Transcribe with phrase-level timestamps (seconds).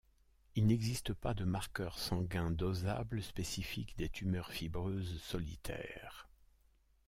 [0.55, 6.27] Il n'existe pas de marqueur sanguin dosable spécifique des tumeurs fibreuses solitaires.